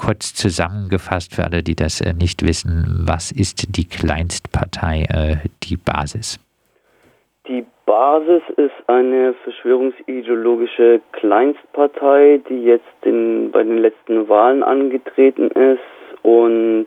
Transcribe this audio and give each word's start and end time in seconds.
kurz 0.00 0.34
zusammengefasst 0.34 1.34
für 1.34 1.44
alle, 1.44 1.62
die 1.62 1.76
das 1.76 2.00
äh, 2.00 2.14
nicht 2.14 2.42
wissen, 2.46 3.04
was 3.06 3.32
ist 3.32 3.76
die 3.76 3.86
Kleinstpartei, 3.86 5.04
äh, 5.12 5.48
die 5.62 5.76
Basis? 5.76 6.38
Die 7.46 7.64
Basis 7.84 8.42
ist 8.56 8.88
eine 8.88 9.34
verschwörungsideologische 9.44 11.00
Kleinstpartei, 11.12 12.40
die 12.48 12.62
jetzt 12.62 12.84
in, 13.02 13.50
bei 13.50 13.62
den 13.62 13.78
letzten 13.78 14.28
Wahlen 14.28 14.62
angetreten 14.62 15.50
ist 15.50 15.80
und 16.22 16.86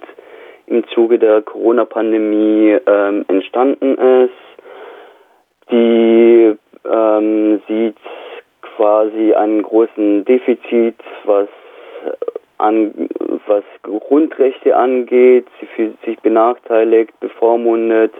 im 0.68 0.88
Zuge 0.88 1.20
der 1.20 1.42
Corona-Pandemie 1.42 2.78
ähm, 2.88 3.26
entstanden 3.28 3.98
ist. 3.98 4.34
Die 5.70 6.56
ähm, 6.90 7.62
sieht 7.68 7.98
quasi 8.76 9.34
einen 9.34 9.62
großen 9.62 10.26
Defizit, 10.26 10.96
was 11.26 11.50
an, 12.64 13.10
was 13.46 13.64
Grundrechte 13.84 14.76
angeht. 14.76 15.46
Sie 15.60 15.66
fühlt 15.68 16.02
sich 16.06 16.20
benachteiligt, 16.20 17.20
bevormundet, 17.20 18.14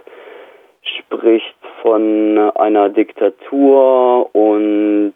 spricht 0.82 1.56
von 1.82 2.38
einer 2.54 2.90
Diktatur 2.90 4.34
und 4.34 5.14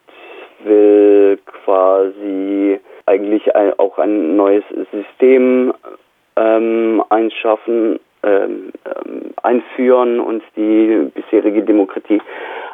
will 0.65 1.38
quasi 1.47 2.80
eigentlich 3.07 3.55
ein, 3.55 3.73
auch 3.79 3.99
ein 3.99 4.37
neues 4.37 4.65
System 4.93 5.73
ähm, 6.37 7.02
einschaffen, 7.10 8.01
ähm, 8.23 8.73
ähm, 8.85 9.35
einführen 9.43 10.21
und 10.21 10.43
die 10.57 11.10
bisherige 11.15 11.63
Demokratie 11.63 12.21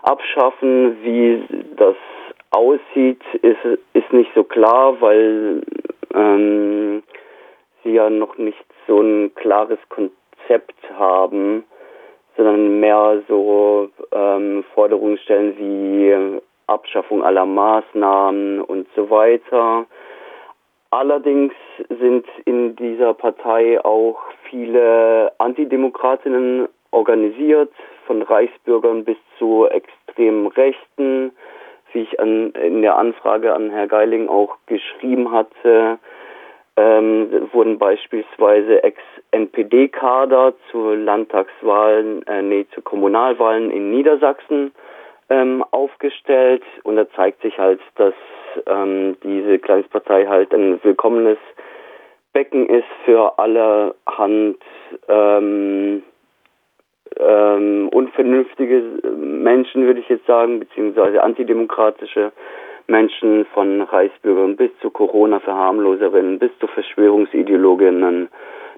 abschaffen. 0.02 0.96
Wie 1.02 1.42
das 1.76 1.96
aussieht, 2.50 3.22
ist, 3.42 3.58
ist 3.92 4.12
nicht 4.12 4.30
so 4.34 4.44
klar, 4.44 4.96
weil 5.00 5.62
ähm, 6.14 7.02
sie 7.82 7.92
ja 7.92 8.08
noch 8.10 8.38
nicht 8.38 8.64
so 8.86 9.00
ein 9.00 9.34
klares 9.34 9.78
Konzept 9.88 10.76
haben, 10.96 11.64
sondern 12.36 12.80
mehr 12.80 13.22
so 13.28 13.90
ähm, 14.12 14.64
Forderungen 14.74 15.18
stellen 15.18 15.56
wie 15.58 16.40
Abschaffung 16.66 17.22
aller 17.22 17.46
Maßnahmen 17.46 18.60
und 18.60 18.86
so 18.96 19.10
weiter. 19.10 19.86
Allerdings 20.90 21.52
sind 21.88 22.24
in 22.44 22.76
dieser 22.76 23.14
Partei 23.14 23.84
auch 23.84 24.20
viele 24.48 25.32
Antidemokratinnen 25.38 26.68
organisiert, 26.92 27.72
von 28.06 28.22
Reichsbürgern 28.22 29.04
bis 29.04 29.16
zu 29.38 29.66
extremen 29.66 30.46
Rechten, 30.46 31.32
wie 31.94 32.02
ich 32.02 32.20
an, 32.20 32.50
in 32.52 32.82
der 32.82 32.96
Anfrage 32.96 33.54
an 33.54 33.70
Herr 33.70 33.86
Geiling 33.86 34.28
auch 34.28 34.56
geschrieben 34.66 35.32
hatte, 35.32 35.98
ähm, 36.76 37.48
wurden 37.52 37.78
beispielsweise 37.78 38.82
Ex-NPD-Kader 38.82 40.54
zu 40.70 40.94
Landtagswahlen, 40.94 42.26
äh, 42.26 42.42
nee, 42.42 42.66
zu 42.74 42.82
Kommunalwahlen 42.82 43.70
in 43.70 43.90
Niedersachsen 43.90 44.72
ähm, 45.30 45.64
aufgestellt. 45.70 46.64
Und 46.82 46.96
da 46.96 47.08
zeigt 47.10 47.42
sich 47.42 47.58
halt, 47.58 47.80
dass 47.94 48.14
ähm, 48.66 49.16
diese 49.22 49.58
Kleinstpartei 49.58 50.26
halt 50.26 50.52
ein 50.52 50.82
willkommenes 50.82 51.38
Becken 52.32 52.68
ist 52.68 52.88
für 53.04 53.38
allerhand 53.38 54.58
ähm, 55.08 56.02
ähm, 57.18 57.88
unvernünftige 57.90 58.82
Menschen, 59.16 59.86
würde 59.86 60.00
ich 60.00 60.08
jetzt 60.08 60.26
sagen, 60.26 60.60
beziehungsweise 60.60 61.22
antidemokratische 61.22 62.32
Menschen 62.86 63.46
von 63.54 63.82
Reichsbürgern 63.82 64.56
bis 64.56 64.70
zu 64.80 64.90
Corona-Verharmloserinnen, 64.90 66.38
bis 66.38 66.50
zu 66.58 66.66
Verschwörungsideologinnen, 66.66 68.28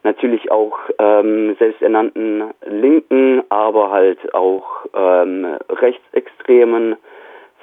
natürlich 0.05 0.51
auch 0.51 0.79
ähm, 0.99 1.57
selbsternannten 1.59 2.45
Linken, 2.65 3.43
aber 3.49 3.91
halt 3.91 4.35
auch 4.35 4.87
ähm, 4.95 5.57
Rechtsextremen, 5.69 6.97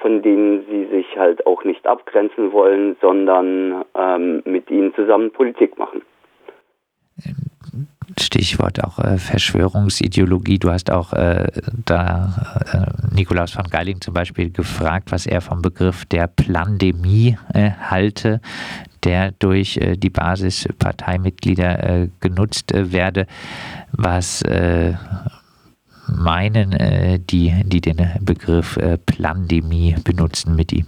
von 0.00 0.20
denen 0.20 0.66
sie 0.68 0.84
sich 0.86 1.18
halt 1.18 1.46
auch 1.46 1.64
nicht 1.64 1.86
abgrenzen 1.86 2.52
wollen, 2.52 2.96
sondern 3.00 3.84
ähm, 3.96 4.42
mit 4.44 4.70
ihnen 4.70 4.94
zusammen 4.94 5.30
Politik 5.30 5.78
machen. 5.78 6.02
Stichwort 8.44 8.84
auch 8.84 8.98
äh, 8.98 9.16
Verschwörungsideologie. 9.16 10.58
Du 10.58 10.70
hast 10.70 10.90
auch 10.90 11.12
äh, 11.14 11.46
da 11.86 12.28
äh, 12.72 13.14
Nikolaus 13.14 13.52
von 13.52 13.64
Geiling 13.64 14.00
zum 14.02 14.12
Beispiel 14.12 14.50
gefragt, 14.50 15.12
was 15.12 15.26
er 15.26 15.40
vom 15.40 15.62
Begriff 15.62 16.04
der 16.04 16.26
Plandemie 16.26 17.38
äh, 17.54 17.70
halte, 17.70 18.40
der 19.02 19.32
durch 19.38 19.78
äh, 19.78 19.96
die 19.96 20.10
Basisparteimitglieder 20.10 22.02
äh, 22.02 22.08
genutzt 22.20 22.72
werde. 22.74 23.26
Was 23.96 24.42
meinen 26.06 26.76
die, 27.30 27.62
die 27.64 27.80
den 27.80 27.96
Begriff 28.20 28.78
Plandemie 29.06 29.94
benutzen 30.04 30.54
mit 30.54 30.72
ihm? 30.72 30.86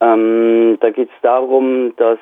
Ähm, 0.00 0.78
da 0.80 0.90
geht 0.90 1.08
es 1.08 1.22
darum, 1.22 1.92
dass 1.96 2.18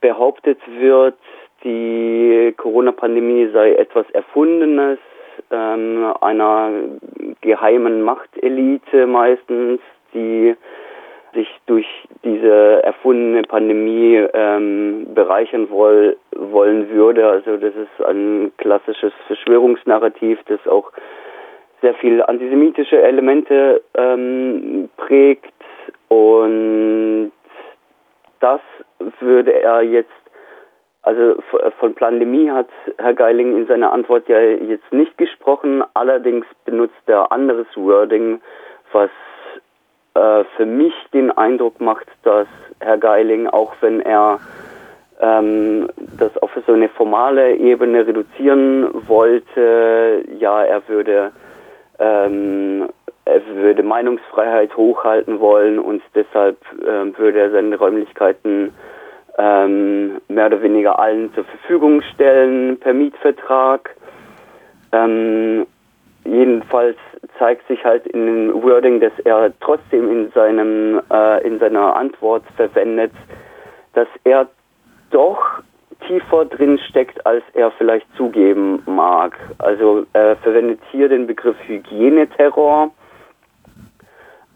behauptet 0.00 0.58
wird, 0.78 1.18
die 1.64 2.54
Corona-Pandemie 2.56 3.48
sei 3.52 3.72
etwas 3.74 4.08
Erfundenes, 4.10 4.98
ähm, 5.50 6.12
einer 6.20 6.70
geheimen 7.40 8.02
Machtelite 8.02 9.06
meistens, 9.06 9.80
die 10.14 10.54
sich 11.34 11.48
durch 11.66 11.86
diese 12.24 12.82
erfundene 12.82 13.42
Pandemie 13.42 14.16
ähm, 14.32 15.08
bereichern 15.14 15.68
woll, 15.70 16.16
wollen 16.34 16.90
würde. 16.90 17.28
Also 17.28 17.56
das 17.56 17.74
ist 17.74 18.06
ein 18.06 18.52
klassisches 18.56 19.12
Verschwörungsnarrativ, 19.26 20.38
das 20.46 20.66
auch 20.66 20.90
sehr 21.80 21.94
viele 21.94 22.28
antisemitische 22.28 23.00
Elemente 23.00 23.82
ähm, 23.94 24.88
prägt 24.96 25.52
und 26.08 27.30
das 28.40 28.60
würde 29.20 29.52
er 29.62 29.82
jetzt 29.82 30.10
also 31.18 31.42
von 31.80 31.94
Pandemie 31.94 32.50
hat 32.50 32.68
Herr 32.98 33.14
Geiling 33.14 33.56
in 33.56 33.66
seiner 33.66 33.92
Antwort 33.92 34.28
ja 34.28 34.38
jetzt 34.40 34.92
nicht 34.92 35.18
gesprochen, 35.18 35.82
allerdings 35.94 36.46
benutzt 36.64 36.94
er 37.06 37.32
anderes 37.32 37.66
Wording, 37.74 38.40
was 38.92 39.10
äh, 40.14 40.44
für 40.56 40.66
mich 40.66 40.94
den 41.12 41.30
Eindruck 41.30 41.80
macht, 41.80 42.06
dass 42.22 42.46
Herr 42.80 42.98
Geiling, 42.98 43.48
auch 43.48 43.74
wenn 43.80 44.00
er 44.00 44.38
ähm, 45.20 45.88
das 46.18 46.36
auf 46.38 46.50
so 46.66 46.72
eine 46.72 46.88
formale 46.88 47.56
Ebene 47.56 48.06
reduzieren 48.06 48.88
wollte, 49.08 50.24
ja, 50.38 50.62
er 50.62 50.88
würde 50.88 51.32
ähm, 51.98 52.88
er 53.24 53.46
würde 53.56 53.82
Meinungsfreiheit 53.82 54.74
hochhalten 54.76 55.40
wollen 55.40 55.78
und 55.78 56.02
deshalb 56.14 56.56
äh, 56.80 57.18
würde 57.18 57.40
er 57.40 57.50
seine 57.50 57.76
Räumlichkeiten 57.76 58.72
ähm, 59.38 60.20
mehr 60.28 60.46
oder 60.46 60.62
weniger 60.62 60.98
allen 60.98 61.32
zur 61.34 61.44
Verfügung 61.44 62.02
stellen 62.14 62.78
per 62.78 62.92
Mietvertrag. 62.92 63.94
Ähm, 64.92 65.66
jedenfalls 66.24 66.96
zeigt 67.38 67.66
sich 67.68 67.84
halt 67.84 68.06
in 68.08 68.26
dem 68.26 68.62
Wording, 68.62 69.00
dass 69.00 69.12
er 69.24 69.52
trotzdem 69.60 70.10
in 70.10 70.30
seinem 70.32 71.00
äh, 71.10 71.46
in 71.46 71.58
seiner 71.60 71.96
Antwort 71.96 72.42
verwendet, 72.56 73.12
dass 73.94 74.08
er 74.24 74.48
doch 75.10 75.62
tiefer 76.06 76.44
drin 76.44 76.78
steckt, 76.88 77.24
als 77.26 77.42
er 77.54 77.70
vielleicht 77.72 78.06
zugeben 78.16 78.82
mag. 78.86 79.36
Also 79.58 80.04
er 80.12 80.36
verwendet 80.36 80.80
hier 80.90 81.08
den 81.08 81.26
Begriff 81.26 81.56
Hygieneterror 81.66 82.90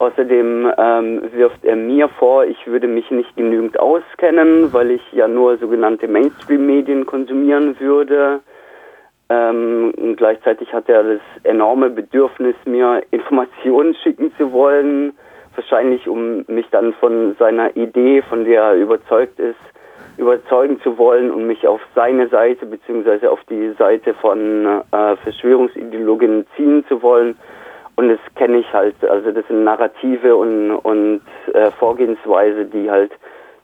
Außerdem 0.02 0.72
ähm, 0.78 1.22
wirft 1.32 1.64
er 1.64 1.76
mir 1.76 2.08
vor, 2.08 2.44
ich 2.44 2.66
würde 2.66 2.88
mich 2.88 3.08
nicht 3.12 3.36
genügend 3.36 3.78
auskennen, 3.78 4.72
weil 4.72 4.90
ich 4.90 5.12
ja 5.12 5.28
nur 5.28 5.58
sogenannte 5.58 6.08
Mainstream-Medien 6.08 7.06
konsumieren 7.06 7.78
würde. 7.78 8.40
Ähm, 9.28 10.16
gleichzeitig 10.16 10.72
hat 10.72 10.88
er 10.88 11.04
das 11.04 11.20
enorme 11.44 11.88
Bedürfnis, 11.88 12.56
mir 12.64 13.04
Informationen 13.12 13.94
schicken 13.94 14.32
zu 14.37 14.50
wollen, 14.50 15.12
wahrscheinlich 15.54 16.08
um 16.08 16.44
mich 16.49 16.66
dann 16.72 16.94
von 16.94 17.37
seiner 17.38 17.76
Idee, 17.76 18.22
von 18.22 18.44
der 18.44 18.60
er 18.60 18.75
überzeugt 18.75 19.38
ist, 19.38 19.54
überzeugen 20.16 20.81
zu 20.81 20.99
wollen 20.99 21.31
und 21.31 21.46
mich 21.46 21.64
auf 21.69 21.81
seine 21.94 22.26
Seite 22.26 22.66
beziehungsweise 22.66 23.31
auf 23.31 23.38
die 23.49 23.70
Seite 23.78 24.14
von 24.14 24.66
äh, 24.66 25.14
Verschwörungsideologien 25.22 26.44
ziehen 26.56 26.84
zu 26.88 27.00
wollen. 27.02 27.37
Und 27.96 28.08
das 28.08 28.18
kenne 28.36 28.58
ich 28.58 28.72
halt, 28.72 28.94
also 29.04 29.30
das 29.30 29.46
sind 29.48 29.64
Narrative 29.64 30.34
und, 30.34 30.72
und 30.72 31.20
äh, 31.52 31.70
Vorgehensweise, 31.72 32.64
die 32.64 32.90
halt 32.90 33.12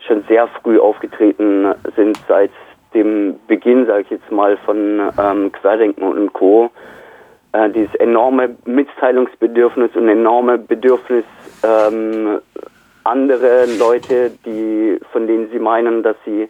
schon 0.07 0.23
sehr 0.29 0.49
früh 0.63 0.79
aufgetreten 0.79 1.75
sind 1.97 2.19
seit 2.29 2.51
dem 2.95 3.39
Beginn, 3.47 3.87
sage 3.87 4.03
ich 4.03 4.11
jetzt 4.11 4.31
mal, 4.31 4.57
von 4.59 5.11
ähm, 5.19 5.53
Querdenken 5.53 6.05
und 6.05 6.33
Co. 6.33 6.71
Äh, 7.53 7.71
dieses 7.71 7.95
enorme 7.97 8.57
Mitteilungsbedürfnis 8.65 9.95
und 9.95 10.09
enorme 10.09 10.59
Bedürfnis, 10.59 11.25
ähm, 11.65 12.41
andere 13.05 13.65
Leute, 13.79 14.31
die 14.45 14.99
von 15.13 15.27
denen 15.27 15.49
sie 15.51 15.59
meinen, 15.59 16.03
dass 16.03 16.17
sie 16.25 16.49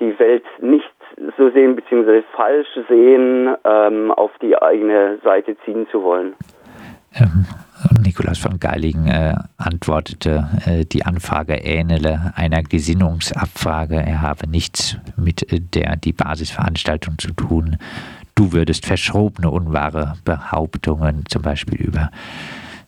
die 0.00 0.18
Welt 0.18 0.44
nicht 0.60 0.90
so 1.36 1.50
sehen 1.50 1.74
bzw. 1.74 2.22
falsch 2.36 2.68
sehen, 2.88 3.56
ähm, 3.64 4.10
auf 4.10 4.30
die 4.40 4.60
eigene 4.60 5.18
Seite 5.24 5.56
ziehen 5.64 5.88
zu 5.90 6.02
wollen. 6.02 6.34
Ähm, 7.18 7.46
Nikolaus 8.02 8.38
von 8.38 8.58
Geiligen 8.58 9.06
äh, 9.06 9.36
antwortete, 9.56 10.48
äh, 10.66 10.84
die 10.84 11.04
Anfrage 11.04 11.54
ähnele 11.54 12.32
einer 12.34 12.62
Gesinnungsabfrage. 12.62 13.96
Er 13.96 14.20
habe 14.20 14.48
nichts 14.48 14.96
mit 15.16 15.52
äh, 15.52 15.60
der 15.60 15.96
die 15.96 16.12
Basisveranstaltung 16.12 17.18
zu 17.18 17.32
tun. 17.32 17.76
Du 18.34 18.52
würdest 18.52 18.86
verschrobene, 18.86 19.50
unwahre 19.50 20.16
Behauptungen, 20.24 21.24
zum 21.28 21.42
Beispiel 21.42 21.80
über 21.80 22.10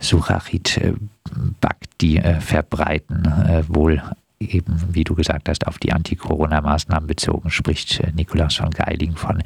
Surachit 0.00 0.78
äh, 0.78 0.94
Bhakti, 1.60 2.16
äh, 2.16 2.40
verbreiten, 2.40 3.26
äh, 3.26 3.62
wohl 3.68 4.02
eben, 4.40 4.74
wie 4.92 5.04
du 5.04 5.14
gesagt 5.14 5.48
hast, 5.48 5.66
auf 5.66 5.78
die 5.78 5.92
Anti-Corona-Maßnahmen 5.92 7.06
bezogen, 7.06 7.50
spricht 7.50 8.00
äh, 8.00 8.10
Nikolaus 8.16 8.56
von 8.56 8.70
Geiling 8.70 9.12
von 9.12 9.42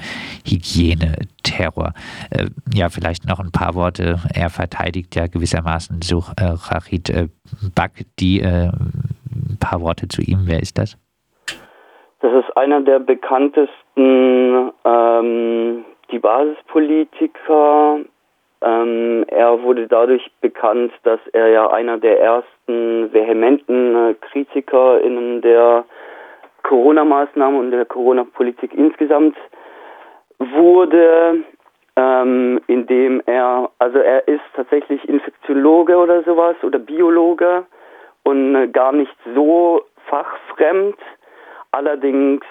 Hygiene-Terror. 0.46 1.93
Äh, 2.31 2.46
ja, 2.73 2.88
vielleicht 2.88 3.26
noch 3.26 3.41
ein 3.41 3.50
paar 3.50 3.75
Worte. 3.75 4.20
Er 4.32 4.50
verteidigt 4.50 5.17
ja 5.17 5.26
gewissermaßen 5.26 6.00
Suchachid 6.02 7.11
äh, 7.11 7.29
Bak. 7.75 7.93
Die 8.20 8.43
ein 8.43 9.58
paar 9.61 9.81
Worte 9.81 10.08
zu 10.08 10.23
ihm. 10.23 10.43
Wer 10.46 10.61
ist 10.61 10.79
das? 10.79 10.96
Das 12.20 12.32
ist 12.32 12.56
einer 12.56 12.81
der 12.81 13.00
bekanntesten 13.00 14.70
ähm, 14.85 15.85
die 16.11 16.19
Basispolitiker 16.19 17.99
ähm, 18.64 19.25
er 19.28 19.62
wurde 19.62 19.87
dadurch 19.87 20.31
bekannt, 20.40 20.93
dass 21.02 21.20
er 21.32 21.49
ja 21.49 21.70
einer 21.70 21.99
der 21.99 22.20
ersten 22.20 23.12
vehementen 23.12 23.94
äh, 23.94 24.14
KritikerInnen 24.14 25.43
der 25.43 25.84
Corona-Maßnahmen 26.62 27.61
und 27.61 27.70
der 27.72 27.84
Corona-Politik 27.84 28.72
insgesamt 28.72 29.37
wurde, 30.38 31.43
ähm, 31.96 32.58
indem 32.66 33.22
er, 33.26 33.70
also 33.78 33.99
er 33.99 34.26
ist 34.26 34.43
tatsächlich 34.56 35.06
Infektiologe 35.08 35.96
oder 35.96 36.22
sowas 36.22 36.56
oder 36.62 36.78
Biologe 36.78 37.67
und 38.22 38.55
äh, 38.55 38.69
gar 38.69 38.93
nicht 38.93 39.14
so 39.34 39.82
fachfremd. 40.06 40.96
Allerdings 41.70 42.44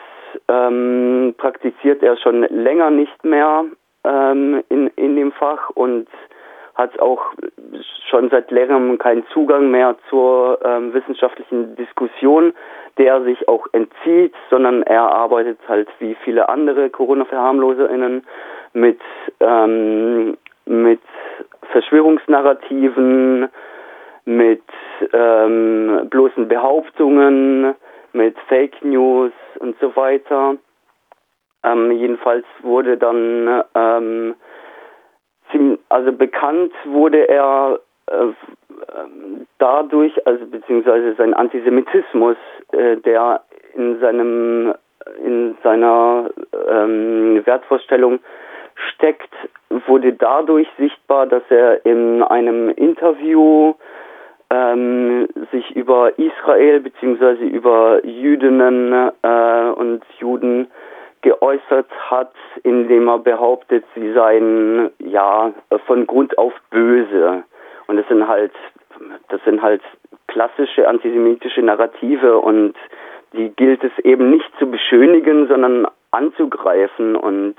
ähm, 0.47 1.33
praktiziert 1.37 2.03
er 2.03 2.17
schon 2.17 2.41
länger 2.43 2.91
nicht 2.91 3.23
mehr 3.23 3.65
ähm, 4.03 4.63
in, 4.69 4.87
in 4.95 5.15
dem 5.15 5.31
Fach 5.31 5.69
und 5.71 6.07
hat 6.75 6.99
auch 6.99 7.21
schon 8.09 8.29
seit 8.29 8.49
längerem 8.49 8.97
keinen 8.97 9.25
Zugang 9.27 9.69
mehr 9.69 9.95
zur 10.09 10.59
ähm, 10.65 10.93
wissenschaftlichen 10.93 11.75
Diskussion, 11.75 12.53
der 12.97 13.21
sich 13.23 13.47
auch 13.47 13.67
entzieht, 13.73 14.33
sondern 14.49 14.83
er 14.83 15.03
arbeitet 15.03 15.59
halt 15.67 15.87
wie 15.99 16.15
viele 16.23 16.49
andere 16.49 16.89
Corona-VerharmloserInnen 16.89 18.25
mit, 18.73 18.99
ähm, 19.39 20.37
mit 20.65 21.01
Verschwörungsnarrativen, 21.71 23.49
mit 24.25 24.63
ähm, 25.11 26.07
bloßen 26.09 26.47
Behauptungen, 26.47 27.75
mit 28.13 28.35
Fake 28.47 28.83
News 28.83 29.31
und 29.59 29.75
so 29.79 29.95
weiter. 29.95 30.55
Ähm, 31.63 31.91
jedenfalls 31.91 32.45
wurde 32.61 32.97
dann 32.97 33.63
ähm, 33.75 34.35
also 35.89 36.11
bekannt 36.11 36.73
wurde 36.85 37.29
er 37.29 37.79
äh, 38.07 38.13
dadurch, 39.59 40.25
also 40.25 40.45
beziehungsweise 40.47 41.13
sein 41.15 41.33
Antisemitismus, 41.33 42.37
äh, 42.71 42.97
der 42.97 43.41
in 43.75 43.99
seinem 43.99 44.73
in 45.23 45.57
seiner 45.63 46.29
ähm, 46.69 47.45
Wertvorstellung 47.45 48.19
steckt, 48.93 49.33
wurde 49.87 50.13
dadurch 50.13 50.67
sichtbar, 50.77 51.27
dass 51.27 51.43
er 51.49 51.85
in 51.85 52.23
einem 52.23 52.69
Interview 52.69 53.73
ähm, 54.49 55.27
sich 55.51 55.75
über 55.75 56.17
Israel 56.17 56.79
beziehungsweise 56.79 57.43
über 57.43 58.03
Jüdinnen 58.05 59.11
äh, 59.21 59.69
und 59.75 60.03
Juden 60.19 60.67
geäußert 61.23 61.89
hat, 62.09 62.33
indem 62.63 63.07
er 63.07 63.19
behauptet, 63.19 63.83
sie 63.95 64.13
seien 64.13 64.91
ja 64.99 65.51
von 65.87 66.05
Grund 66.05 66.37
auf 66.37 66.53
böse. 66.69 67.43
Und 67.87 67.97
das 67.97 68.07
sind 68.07 68.27
halt, 68.27 68.51
das 69.29 69.41
sind 69.43 69.61
halt 69.61 69.81
klassische 70.27 70.87
antisemitische 70.87 71.61
Narrative 71.61 72.37
und 72.37 72.75
die 73.33 73.49
gilt 73.49 73.83
es 73.83 73.91
eben 74.03 74.29
nicht 74.29 74.49
zu 74.59 74.69
beschönigen, 74.69 75.47
sondern 75.47 75.87
anzugreifen 76.11 77.15
und 77.15 77.55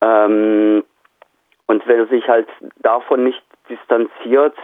ähm, 0.00 0.84
und 1.66 1.86
wer 1.86 2.06
sich 2.06 2.26
halt 2.28 2.48
davon 2.82 3.24
nicht 3.24 3.42
distanziert, 3.68 4.54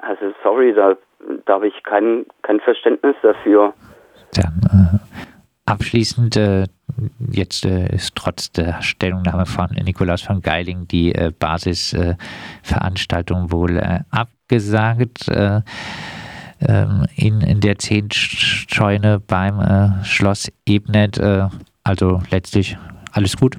also 0.00 0.32
sorry, 0.42 0.74
da, 0.74 0.96
da 1.44 1.54
habe 1.54 1.68
ich 1.68 1.82
kein, 1.84 2.26
kein 2.42 2.60
Verständnis 2.60 3.14
dafür. 3.22 3.74
Dann 4.34 5.00
abschließend 5.64 6.36
äh, 6.36 6.66
jetzt 7.30 7.64
äh, 7.64 7.94
ist 7.94 8.16
trotz 8.16 8.50
der 8.52 8.82
Stellungnahme 8.82 9.46
von 9.46 9.70
Nikolaus 9.84 10.20
von 10.22 10.42
Geiling 10.42 10.88
die 10.88 11.14
äh, 11.14 11.30
Basisveranstaltung 11.38 13.52
wohl 13.52 13.78
äh, 13.78 14.00
abgesagt. 14.10 15.28
Äh, 15.28 15.60
ähm, 16.68 17.06
in, 17.16 17.40
in 17.40 17.60
der 17.60 17.76
Zehntscheune 17.76 19.18
beim 19.18 19.58
äh, 19.58 20.04
Schloss 20.04 20.52
Ebnet. 20.64 21.18
Also 21.82 22.20
letztlich 22.30 22.76
alles 23.12 23.36
gut? 23.36 23.56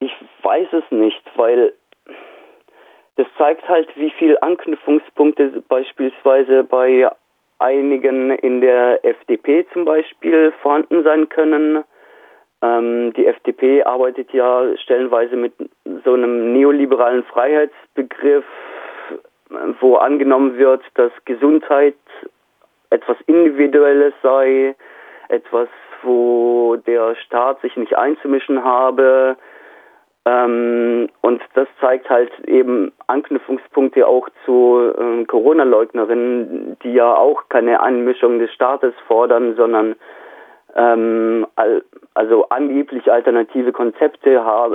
Ich 0.00 0.10
weiß 0.42 0.66
es 0.72 0.82
nicht, 0.90 1.22
weil 1.36 1.72
das 3.16 3.26
zeigt 3.38 3.68
halt, 3.68 3.88
wie 3.96 4.12
viele 4.18 4.42
Anknüpfungspunkte 4.42 5.62
beispielsweise 5.68 6.64
bei 6.64 7.08
einigen 7.58 8.30
in 8.30 8.60
der 8.60 9.04
FDP 9.04 9.66
zum 9.72 9.84
Beispiel 9.84 10.52
vorhanden 10.62 11.02
sein 11.02 11.28
können. 11.28 11.84
Ähm, 12.62 13.12
die 13.14 13.26
FDP 13.26 13.82
arbeitet 13.82 14.32
ja 14.32 14.76
stellenweise 14.78 15.36
mit 15.36 15.52
so 16.04 16.14
einem 16.14 16.52
neoliberalen 16.52 17.24
Freiheitsbegriff, 17.24 18.44
wo 19.80 19.96
angenommen 19.96 20.56
wird, 20.56 20.82
dass 20.94 21.12
Gesundheit 21.24 21.94
etwas 22.90 23.16
Individuelles 23.26 24.14
sei, 24.22 24.74
etwas, 25.28 25.68
wo 26.02 26.76
der 26.86 27.16
Staat 27.16 27.60
sich 27.60 27.76
nicht 27.76 27.96
einzumischen 27.96 28.64
habe, 28.64 29.36
ähm, 30.26 31.08
und 31.20 31.42
das 31.54 31.68
zeigt 31.80 32.08
halt 32.08 32.30
eben 32.46 32.92
Anknüpfungspunkte 33.08 34.06
auch 34.06 34.28
zu 34.46 34.92
ähm, 34.98 35.26
Corona-Leugnerinnen, 35.26 36.78
die 36.82 36.94
ja 36.94 37.14
auch 37.14 37.48
keine 37.50 37.82
Einmischung 37.82 38.38
des 38.38 38.52
Staates 38.52 38.94
fordern, 39.06 39.54
sondern 39.56 39.96
ähm, 40.74 41.46
also 42.14 42.48
angeblich 42.48 43.12
alternative 43.12 43.72
Konzepte 43.72 44.44
ha 44.44 44.70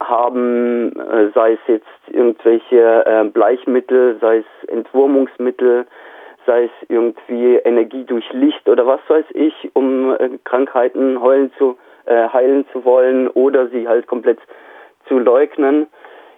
haben, 0.00 0.92
äh, 0.98 1.28
sei 1.34 1.52
es 1.52 1.60
jetzt 1.66 1.86
irgendwelche 2.10 3.04
äh, 3.06 3.24
Bleichmittel, 3.24 4.16
sei 4.20 4.38
es 4.38 4.68
Entwurmungsmittel, 4.68 5.86
sei 6.46 6.64
es 6.64 6.70
irgendwie 6.88 7.56
Energie 7.56 8.04
durch 8.04 8.24
Licht 8.32 8.68
oder 8.68 8.86
was 8.86 9.00
weiß 9.08 9.26
ich, 9.34 9.70
um 9.74 10.12
äh, 10.12 10.30
Krankheiten 10.44 11.20
heulen 11.20 11.52
zu, 11.58 11.76
äh, 12.06 12.28
heilen 12.28 12.66
zu 12.72 12.84
wollen 12.84 13.28
oder 13.28 13.68
sie 13.68 13.86
halt 13.86 14.06
komplett 14.06 14.38
zu 15.08 15.18
leugnen. 15.18 15.86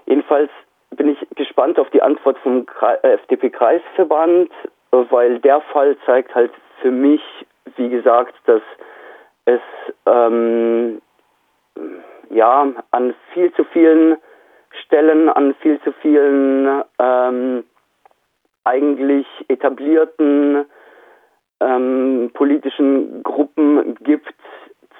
Jedenfalls 0.06 0.50
bin 0.90 1.08
ich 1.08 1.18
gespannt 1.35 1.78
auf 1.78 1.90
die 1.90 2.02
Antwort 2.02 2.38
vom 2.38 2.66
äh, 3.02 3.08
FDP-Kreisverband, 3.14 4.50
weil 4.90 5.38
der 5.40 5.61
Fall 5.61 5.96
zeigt 6.06 6.35
halt 6.35 6.52
für 6.80 6.90
mich, 6.90 7.23
wie 7.76 7.88
gesagt, 7.88 8.35
dass 8.46 8.62
es 9.44 9.61
ähm, 10.06 11.00
ja 12.30 12.73
an 12.90 13.14
viel 13.32 13.52
zu 13.54 13.64
vielen 13.64 14.16
Stellen, 14.85 15.28
an 15.28 15.54
viel 15.61 15.80
zu 15.82 15.92
vielen 16.00 16.82
ähm, 16.99 17.64
eigentlich 18.64 19.26
etablierten 19.49 20.66
ähm, 21.61 22.30
politischen 22.35 23.23
Gruppen 23.23 23.94
gibt 24.02 24.35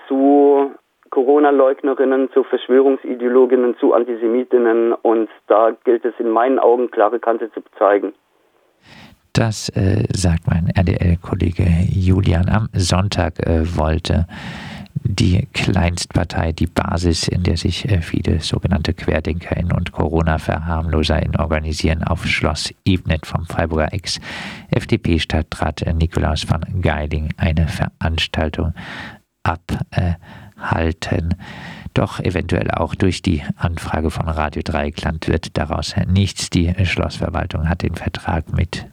zu 0.08 0.73
Corona-Leugnerinnen, 1.16 2.30
zu 2.32 2.44
Verschwörungsideologinnen, 2.44 3.75
zu 3.78 3.94
Antisemitinnen 3.94 4.92
und 4.92 5.30
da 5.46 5.70
gilt 5.85 6.04
es 6.04 6.12
in 6.18 6.28
meinen 6.28 6.58
Augen 6.58 6.90
klare 6.90 7.18
Kante 7.18 7.50
zu 7.52 7.62
zeigen. 7.78 8.12
Das 9.32 9.70
äh, 9.70 10.04
sagt 10.12 10.46
mein 10.46 10.68
RDL-Kollege 10.76 11.64
Julian 11.90 12.50
am 12.50 12.68
Sonntag 12.75 13.40
äh, 13.46 13.62
wollte 13.78 14.26
die 15.04 15.49
Kleinstpartei, 15.54 16.52
die 16.52 16.66
Basis, 16.66 17.28
in 17.28 17.42
der 17.44 17.56
sich 17.56 17.90
äh, 17.90 18.02
viele 18.02 18.40
sogenannte 18.40 18.92
QuerdenkerInnen 18.92 19.73
und 19.73 19.92
Corona-VerharmloserInnen 19.92 21.37
organisieren, 21.37 22.04
auf 22.04 22.26
Schloss 22.26 22.75
Ebnet 22.85 23.25
vom 23.25 23.46
Freiburger 23.46 23.94
Ex-FDP-Stadtrat 23.94 25.82
Nikolaus 25.94 26.46
van 26.50 26.61
Geiling 26.82 27.30
eine 27.38 27.68
Veranstaltung 27.68 28.75
abhalten. 30.56 31.34
Doch 31.94 32.20
eventuell 32.20 32.70
auch 32.70 32.94
durch 32.94 33.22
die 33.22 33.42
Anfrage 33.56 34.10
von 34.10 34.28
Radio 34.28 34.60
Dreieckland 34.62 35.28
wird 35.28 35.56
daraus 35.56 35.94
nichts. 36.06 36.50
Die 36.50 36.75
Schlossverwaltung 36.84 37.70
hat 37.70 37.82
den 37.82 37.94
Vertrag 37.94 38.52
mit 38.52 38.86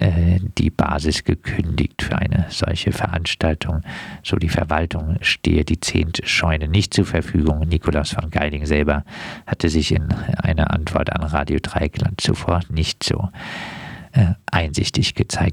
äh, 0.00 0.38
die 0.56 0.70
Basis 0.70 1.24
gekündigt 1.24 2.00
für 2.00 2.16
eine 2.16 2.46
solche 2.48 2.92
Veranstaltung. 2.92 3.82
So 4.22 4.36
die 4.36 4.48
Verwaltung 4.48 5.18
stehe 5.20 5.66
die 5.66 5.80
Zehntscheune 5.80 6.68
nicht 6.68 6.94
zur 6.94 7.04
Verfügung. 7.04 7.68
Nikolaus 7.68 8.12
von 8.12 8.30
Geiling 8.30 8.64
selber 8.64 9.04
hatte 9.46 9.68
sich 9.68 9.92
in 9.92 10.10
einer 10.38 10.72
Antwort 10.72 11.12
an 11.12 11.24
Radio 11.24 11.58
Dreieckland 11.60 12.18
zuvor 12.18 12.60
nicht 12.70 13.04
so 13.04 13.28
äh, 14.12 14.32
einsichtig 14.50 15.14
gezeigt. 15.14 15.46